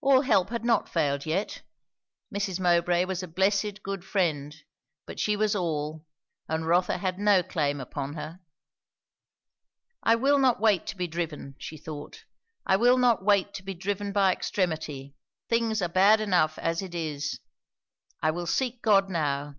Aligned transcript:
All 0.00 0.20
help 0.20 0.50
had 0.50 0.64
not 0.64 0.88
failed 0.88 1.26
yet; 1.26 1.62
Mrs. 2.32 2.60
Mowbray 2.60 3.04
was 3.04 3.20
a 3.24 3.26
blessed 3.26 3.82
good 3.82 4.04
friend; 4.04 4.54
but 5.06 5.18
she 5.18 5.34
was 5.34 5.56
all, 5.56 6.06
and 6.48 6.68
Rotha 6.68 6.98
had 6.98 7.18
no 7.18 7.42
claim 7.42 7.80
upon 7.80 8.14
her. 8.14 8.38
I 10.04 10.14
will 10.14 10.38
not 10.38 10.60
wait 10.60 10.86
to 10.86 10.96
be 10.96 11.08
driven, 11.08 11.56
she 11.58 11.76
thought; 11.76 12.26
I 12.64 12.76
will 12.76 12.96
not 12.96 13.24
wait 13.24 13.52
to 13.54 13.64
be 13.64 13.74
driven 13.74 14.12
by 14.12 14.32
extremity; 14.32 15.16
things 15.48 15.82
are 15.82 15.88
bad 15.88 16.20
enough 16.20 16.56
as 16.56 16.80
it 16.80 16.94
is; 16.94 17.40
I 18.22 18.30
will 18.30 18.46
seek 18.46 18.80
God 18.82 19.10
now. 19.10 19.56